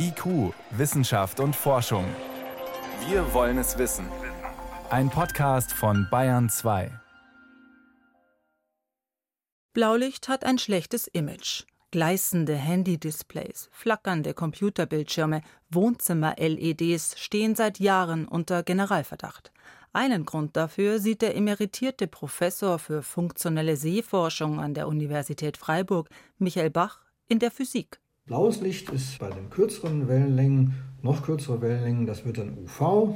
IQ, 0.00 0.54
Wissenschaft 0.70 1.40
und 1.40 1.56
Forschung. 1.56 2.04
Wir 3.08 3.34
wollen 3.34 3.58
es 3.58 3.78
wissen. 3.78 4.06
Ein 4.90 5.10
Podcast 5.10 5.72
von 5.72 6.06
Bayern 6.08 6.48
2. 6.48 6.92
Blaulicht 9.72 10.28
hat 10.28 10.44
ein 10.44 10.58
schlechtes 10.58 11.08
Image. 11.08 11.64
Gleißende 11.90 12.54
Handy-Displays, 12.54 13.70
flackernde 13.72 14.34
Computerbildschirme, 14.34 15.42
Wohnzimmer-LEDs 15.70 17.18
stehen 17.18 17.56
seit 17.56 17.80
Jahren 17.80 18.28
unter 18.28 18.62
Generalverdacht. 18.62 19.50
Einen 19.92 20.24
Grund 20.24 20.56
dafür 20.56 21.00
sieht 21.00 21.22
der 21.22 21.34
emeritierte 21.34 22.06
Professor 22.06 22.78
für 22.78 23.02
funktionelle 23.02 23.76
Sehforschung 23.76 24.60
an 24.60 24.74
der 24.74 24.86
Universität 24.86 25.56
Freiburg, 25.56 26.08
Michael 26.38 26.70
Bach, 26.70 27.00
in 27.26 27.40
der 27.40 27.50
Physik. 27.50 27.98
Blaues 28.28 28.60
Licht 28.60 28.90
ist 28.90 29.18
bei 29.18 29.30
den 29.30 29.48
kürzeren 29.48 30.06
Wellenlängen, 30.06 30.74
noch 31.00 31.22
kürzere 31.22 31.62
Wellenlängen, 31.62 32.04
das 32.04 32.26
wird 32.26 32.36
dann 32.36 32.58
UV. 32.58 33.14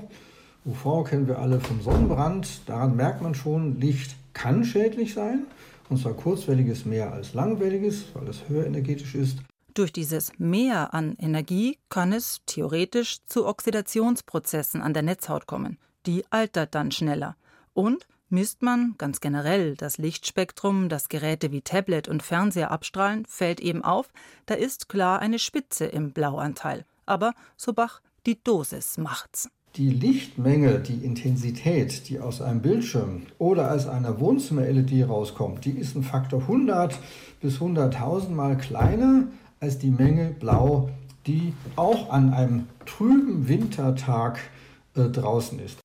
UV 0.64 1.04
kennen 1.04 1.28
wir 1.28 1.38
alle 1.38 1.60
vom 1.60 1.82
Sonnenbrand. 1.82 2.66
Daran 2.66 2.96
merkt 2.96 3.20
man 3.20 3.34
schon, 3.34 3.78
Licht 3.78 4.16
kann 4.32 4.64
schädlich 4.64 5.12
sein. 5.12 5.44
Und 5.90 5.98
zwar 5.98 6.14
kurzwelliges 6.14 6.86
mehr 6.86 7.12
als 7.12 7.34
langwelliges, 7.34 8.06
weil 8.14 8.26
es 8.26 8.48
höher 8.48 8.64
energetisch 8.64 9.14
ist. 9.14 9.40
Durch 9.74 9.92
dieses 9.92 10.32
Mehr 10.38 10.94
an 10.94 11.14
Energie 11.18 11.76
kann 11.90 12.14
es 12.14 12.40
theoretisch 12.46 13.18
zu 13.26 13.46
Oxidationsprozessen 13.46 14.80
an 14.80 14.94
der 14.94 15.02
Netzhaut 15.02 15.46
kommen. 15.46 15.76
Die 16.06 16.24
altert 16.30 16.74
dann 16.74 16.90
schneller. 16.90 17.36
Und 17.74 18.06
Misst 18.34 18.62
man 18.62 18.94
ganz 18.96 19.20
generell 19.20 19.76
das 19.76 19.98
Lichtspektrum, 19.98 20.88
das 20.88 21.10
Geräte 21.10 21.52
wie 21.52 21.60
Tablet 21.60 22.08
und 22.08 22.22
Fernseher 22.22 22.70
abstrahlen, 22.70 23.26
fällt 23.26 23.60
eben 23.60 23.84
auf, 23.84 24.08
da 24.46 24.54
ist 24.54 24.88
klar 24.88 25.18
eine 25.18 25.38
Spitze 25.38 25.84
im 25.84 26.12
Blauanteil. 26.12 26.86
Aber, 27.04 27.34
so 27.58 27.74
Bach, 27.74 28.00
die 28.24 28.42
Dosis 28.42 28.96
macht's. 28.96 29.50
Die 29.76 29.90
Lichtmenge, 29.90 30.78
die 30.78 31.04
Intensität, 31.04 32.08
die 32.08 32.20
aus 32.20 32.40
einem 32.40 32.62
Bildschirm 32.62 33.26
oder 33.36 33.70
aus 33.70 33.86
einer 33.86 34.18
Wohnzimmer-LED 34.18 35.06
rauskommt, 35.06 35.66
die 35.66 35.72
ist 35.72 35.94
ein 35.94 36.02
Faktor 36.02 36.40
100 36.40 36.98
bis 37.42 37.58
100.000 37.58 38.30
Mal 38.30 38.56
kleiner 38.56 39.24
als 39.60 39.78
die 39.78 39.90
Menge 39.90 40.34
Blau, 40.40 40.88
die 41.26 41.52
auch 41.76 42.08
an 42.08 42.32
einem 42.32 42.66
trüben 42.86 43.46
Wintertag 43.46 44.40
äh, 44.96 45.10
draußen 45.10 45.58
ist. 45.58 45.81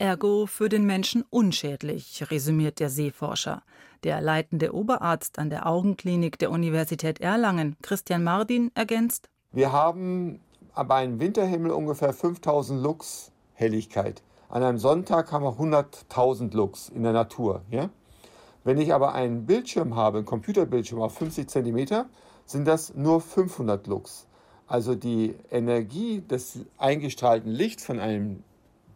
Ergo 0.00 0.46
für 0.46 0.68
den 0.68 0.86
Menschen 0.86 1.24
unschädlich, 1.28 2.24
resümiert 2.30 2.78
der 2.78 2.88
Seeforscher. 2.88 3.62
Der 4.04 4.20
leitende 4.20 4.72
Oberarzt 4.72 5.40
an 5.40 5.50
der 5.50 5.66
Augenklinik 5.66 6.38
der 6.38 6.52
Universität 6.52 7.20
Erlangen, 7.20 7.76
Christian 7.82 8.22
Mardin, 8.22 8.70
ergänzt: 8.76 9.28
Wir 9.50 9.72
haben 9.72 10.38
bei 10.72 10.94
einem 10.94 11.18
Winterhimmel 11.18 11.72
ungefähr 11.72 12.12
5000 12.12 12.80
Lux 12.80 13.32
Helligkeit. 13.54 14.22
An 14.48 14.62
einem 14.62 14.78
Sonntag 14.78 15.32
haben 15.32 15.42
wir 15.42 15.58
100.000 15.58 16.54
Lux 16.54 16.90
in 16.90 17.02
der 17.02 17.12
Natur. 17.12 17.62
Ja? 17.68 17.90
Wenn 18.62 18.78
ich 18.78 18.94
aber 18.94 19.14
einen 19.14 19.46
Bildschirm 19.46 19.96
habe, 19.96 20.18
einen 20.18 20.26
Computerbildschirm 20.26 21.02
auf 21.02 21.18
50 21.18 21.50
cm, 21.50 22.04
sind 22.46 22.68
das 22.68 22.94
nur 22.94 23.20
500 23.20 23.88
Lux. 23.88 24.28
Also 24.68 24.94
die 24.94 25.34
Energie 25.50 26.20
des 26.20 26.60
eingestrahlten 26.76 27.50
Lichts 27.50 27.84
von 27.84 27.98
einem 27.98 28.44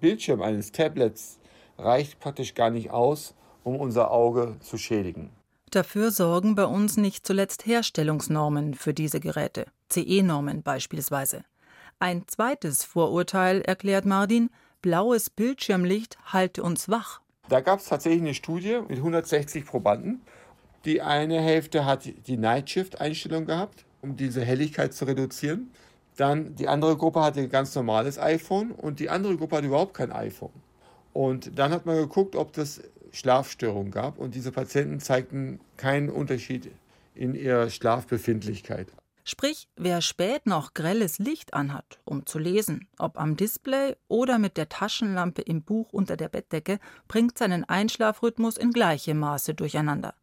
Bildschirm 0.03 0.43
eines 0.43 0.73
Tablets 0.73 1.39
reicht 1.79 2.19
praktisch 2.19 2.55
gar 2.55 2.71
nicht 2.71 2.91
aus, 2.91 3.35
um 3.63 3.77
unser 3.77 4.11
Auge 4.11 4.57
zu 4.59 4.77
schädigen. 4.77 5.31
Dafür 5.71 6.11
sorgen 6.11 6.57
bei 6.57 6.65
uns 6.65 6.97
nicht 6.97 7.25
zuletzt 7.25 7.65
Herstellungsnormen 7.67 8.75
für 8.75 8.93
diese 8.93 9.21
Geräte, 9.21 9.67
CE-Normen 9.91 10.63
beispielsweise. 10.63 11.45
Ein 12.01 12.27
zweites 12.27 12.83
Vorurteil, 12.85 13.61
erklärt 13.63 14.05
Mardin, 14.05 14.51
blaues 14.83 15.31
Bildschirmlicht 15.31 16.19
halte 16.25 16.65
uns 16.65 16.89
wach. 16.89 17.21
Da 17.49 17.61
gab 17.61 17.79
es 17.79 17.87
tatsächlich 17.87 18.23
eine 18.23 18.35
Studie 18.35 18.81
mit 18.89 18.99
160 18.99 19.65
Probanden. 19.65 20.21
Die 20.85 21.01
eine 21.01 21.41
Hälfte 21.41 21.87
hat 21.87 22.09
die 22.27 22.37
Nightshift-Einstellung 22.37 23.47
gehabt, 23.47 23.85
um 24.03 24.17
diese 24.17 24.45
Helligkeit 24.45 24.95
zu 24.95 25.05
reduzieren. 25.05 25.71
Dann 26.17 26.55
die 26.57 26.69
andere 26.69 26.97
Gruppe 26.97 27.23
hatte 27.23 27.41
ein 27.41 27.49
ganz 27.49 27.75
normales 27.75 28.19
iPhone 28.19 28.71
und 28.71 29.01
die 29.01 29.09
andere 29.09 29.37
Gruppe 29.37 29.57
hatte 29.57 29.67
überhaupt 29.67 29.95
kein 29.95 30.13
iPhone. 30.13 30.53
Und 31.13 31.59
dann 31.59 31.73
hat 31.73 31.87
man 31.87 31.97
geguckt, 31.97 32.37
ob 32.37 32.57
es 32.59 32.83
Schlafstörungen 33.13 33.91
gab 33.91 34.19
und 34.19 34.35
diese 34.35 34.53
Patienten 34.53 35.01
zeigten 35.01 35.61
keinen 35.77 36.09
Unterschied 36.09 36.71
in 37.15 37.35
ihrer 37.35 37.69
Schlafbefindlichkeit. 37.71 38.89
Sprich, 39.25 39.69
wer 39.77 40.01
spät 40.01 40.47
noch 40.47 40.75
grelles 40.75 41.21
Licht 41.21 41.55
anhat, 41.55 42.01
um 42.05 42.27
zu 42.27 42.41
lesen, 42.41 42.89
ob 42.99 43.21
am 43.21 43.37
Display 43.37 43.95
oder 44.09 44.39
mit 44.39 44.57
der 44.57 44.69
Taschenlampe 44.69 45.43
im 45.43 45.63
Buch 45.63 45.93
unter 45.93 46.17
der 46.17 46.29
Bettdecke, 46.29 46.81
bringt 47.07 47.39
seinen 47.39 47.63
Einschlafrhythmus 47.65 48.57
in 48.57 48.73
gleichem 48.73 49.21
Maße 49.21 49.55
durcheinander. 49.55 50.15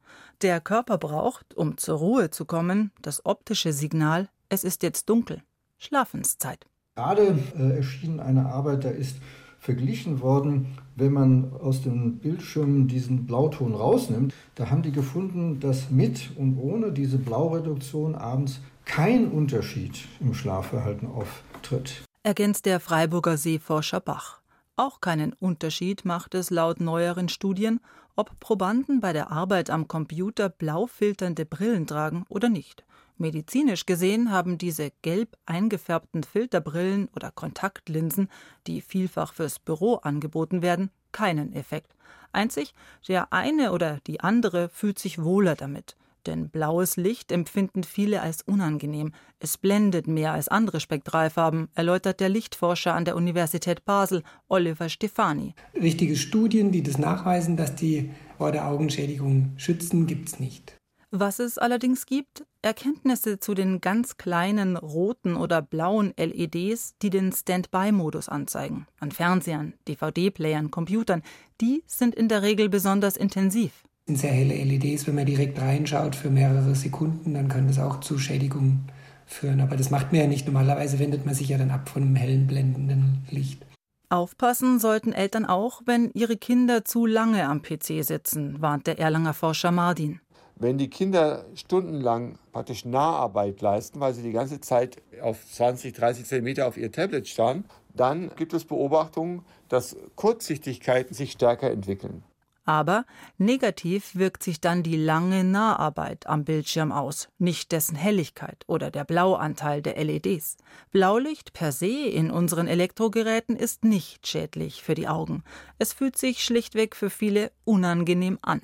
Der 0.41 0.59
Körper 0.59 0.97
braucht, 0.97 1.55
um 1.55 1.77
zur 1.77 1.99
Ruhe 1.99 2.29
zu 2.29 2.43
kommen, 2.43 2.91
das 3.01 3.25
optische 3.25 3.71
Signal, 3.71 4.27
es 4.49 4.65
ist 4.65 4.83
jetzt 4.83 5.07
dunkel. 5.09 5.43
Schlafenszeit. 5.79 6.65
Gerade 6.95 7.39
äh, 7.57 7.77
erschien 7.77 8.19
eine 8.19 8.45
Arbeit, 8.45 8.83
da 8.83 8.89
ist 8.89 9.17
verglichen 9.59 10.21
worden, 10.21 10.77
wenn 10.95 11.13
man 11.13 11.51
aus 11.53 11.81
dem 11.81 12.19
Bildschirm 12.19 12.87
diesen 12.87 13.25
Blauton 13.25 13.73
rausnimmt. 13.73 14.33
Da 14.55 14.69
haben 14.69 14.81
die 14.81 14.91
gefunden, 14.91 15.59
dass 15.59 15.89
mit 15.89 16.31
und 16.35 16.57
ohne 16.57 16.91
diese 16.91 17.17
Blaureduktion 17.17 18.15
abends 18.15 18.61
kein 18.85 19.29
Unterschied 19.29 19.99
im 20.19 20.33
Schlafverhalten 20.33 21.07
auftritt. 21.07 22.03
Ergänzt 22.23 22.65
der 22.65 22.79
Freiburger 22.79 23.37
Seeforscher 23.37 23.99
Bach. 23.99 24.41
Auch 24.75 25.01
keinen 25.01 25.33
Unterschied 25.33 26.05
macht 26.05 26.35
es 26.35 26.49
laut 26.49 26.79
neueren 26.79 27.29
Studien, 27.29 27.81
ob 28.15 28.39
Probanden 28.39 28.99
bei 28.99 29.13
der 29.13 29.31
Arbeit 29.31 29.69
am 29.69 29.87
Computer 29.87 30.49
blau 30.49 30.87
filternde 30.87 31.45
Brillen 31.45 31.85
tragen 31.85 32.25
oder 32.29 32.49
nicht. 32.49 32.83
Medizinisch 33.19 33.85
gesehen 33.85 34.31
haben 34.31 34.57
diese 34.57 34.91
gelb 35.01 35.37
eingefärbten 35.45 36.23
Filterbrillen 36.23 37.09
oder 37.15 37.31
Kontaktlinsen, 37.31 38.29
die 38.65 38.81
vielfach 38.81 39.33
fürs 39.33 39.59
Büro 39.59 39.95
angeboten 39.95 40.61
werden, 40.61 40.89
keinen 41.11 41.53
Effekt. 41.53 41.95
Einzig, 42.31 42.73
der 43.07 43.33
eine 43.33 43.71
oder 43.71 43.99
die 44.07 44.21
andere 44.21 44.69
fühlt 44.69 44.99
sich 44.99 45.21
wohler 45.21 45.55
damit. 45.55 45.95
Denn 46.25 46.49
blaues 46.49 46.97
Licht 46.97 47.31
empfinden 47.31 47.83
viele 47.83 48.21
als 48.21 48.41
unangenehm. 48.41 49.13
Es 49.39 49.57
blendet 49.57 50.07
mehr 50.07 50.33
als 50.33 50.47
andere 50.47 50.79
Spektralfarben, 50.79 51.69
erläutert 51.75 52.19
der 52.19 52.29
Lichtforscher 52.29 52.93
an 52.93 53.05
der 53.05 53.15
Universität 53.15 53.85
Basel, 53.85 54.23
Oliver 54.47 54.89
Stefani. 54.89 55.55
Richtige 55.73 56.15
Studien, 56.15 56.71
die 56.71 56.83
das 56.83 56.97
nachweisen, 56.97 57.57
dass 57.57 57.75
die 57.75 58.11
vor 58.37 58.51
der 58.51 58.67
Augenschädigung 58.67 59.53
schützen, 59.57 60.07
gibt 60.07 60.29
es 60.29 60.39
nicht. 60.39 60.78
Was 61.11 61.39
es 61.39 61.57
allerdings 61.57 62.05
gibt, 62.05 62.45
Erkenntnisse 62.61 63.39
zu 63.39 63.55
den 63.55 63.81
ganz 63.81 64.17
kleinen 64.17 64.77
roten 64.77 65.37
oder 65.37 65.59
blauen 65.59 66.13
LEDs, 66.17 66.93
die 67.01 67.09
den 67.09 67.31
Standby-Modus 67.31 68.29
anzeigen, 68.29 68.85
an 68.99 69.11
Fernsehern, 69.11 69.73
DVD-Playern, 69.87 70.69
Computern, 70.69 71.23
die 71.61 71.83
sind 71.87 72.13
in 72.13 72.27
der 72.27 72.43
Regel 72.43 72.69
besonders 72.69 73.17
intensiv. 73.17 73.71
Das 74.05 74.05
sind 74.05 74.17
sehr 74.17 74.33
helle 74.33 74.63
LEDs, 74.63 75.07
wenn 75.07 75.15
man 75.15 75.25
direkt 75.25 75.59
reinschaut 75.59 76.15
für 76.15 76.29
mehrere 76.29 76.75
Sekunden, 76.75 77.33
dann 77.33 77.47
kann 77.47 77.67
das 77.67 77.79
auch 77.79 78.01
zu 78.01 78.19
Schädigungen 78.19 78.83
führen. 79.25 79.61
Aber 79.61 79.77
das 79.77 79.89
macht 79.89 80.11
man 80.11 80.21
ja 80.21 80.27
nicht. 80.27 80.45
Normalerweise 80.45 80.99
wendet 80.99 81.25
man 81.25 81.33
sich 81.33 81.49
ja 81.49 81.57
dann 81.57 81.71
ab 81.71 81.89
von 81.89 82.03
einem 82.03 82.15
hellen, 82.15 82.45
blendenden 82.45 83.25
Licht. 83.31 83.65
Aufpassen 84.09 84.79
sollten 84.79 85.13
Eltern 85.13 85.45
auch, 85.45 85.81
wenn 85.85 86.11
ihre 86.13 86.37
Kinder 86.37 86.85
zu 86.85 87.07
lange 87.07 87.47
am 87.47 87.61
PC 87.63 88.03
sitzen, 88.03 88.61
warnt 88.61 88.85
der 88.85 88.99
Erlanger 88.99 89.33
Forscher 89.33 89.71
Mardin. 89.71 90.19
Wenn 90.61 90.77
die 90.77 90.89
Kinder 90.89 91.45
stundenlang 91.55 92.37
praktisch 92.51 92.83
Naharbeit 92.83 93.61
leisten, 93.61 94.01
weil 94.01 94.13
sie 94.13 94.23
die 94.23 94.33
ganze 94.33 94.59
Zeit 94.59 95.01
auf 95.21 95.37
20, 95.49 95.93
30 95.93 96.25
Zentimeter 96.25 96.67
auf 96.67 96.75
ihr 96.75 96.91
Tablet 96.91 97.29
starren, 97.29 97.63
dann 97.95 98.29
gibt 98.35 98.53
es 98.53 98.65
Beobachtungen, 98.65 99.45
dass 99.69 99.95
Kurzsichtigkeiten 100.17 101.15
sich 101.15 101.31
stärker 101.31 101.71
entwickeln. 101.71 102.23
Aber 102.65 103.05
negativ 103.37 104.15
wirkt 104.15 104.43
sich 104.43 104.59
dann 104.59 104.83
die 104.83 104.97
lange 104.97 105.45
Naharbeit 105.45 106.27
am 106.27 106.43
Bildschirm 106.43 106.91
aus, 106.91 107.29
nicht 107.39 107.71
dessen 107.71 107.95
Helligkeit 107.95 108.63
oder 108.67 108.91
der 108.91 109.05
Blauanteil 109.05 109.81
der 109.81 109.95
LEDs. 110.03 110.57
Blaulicht 110.91 111.53
per 111.53 111.71
se 111.71 111.87
in 111.87 112.29
unseren 112.29 112.67
Elektrogeräten 112.67 113.55
ist 113.55 113.85
nicht 113.85 114.27
schädlich 114.27 114.83
für 114.83 114.93
die 114.93 115.07
Augen. 115.07 115.43
Es 115.79 115.93
fühlt 115.93 116.17
sich 116.17 116.43
schlichtweg 116.43 116.97
für 116.97 117.09
viele 117.09 117.51
unangenehm 117.63 118.37
an. 118.41 118.61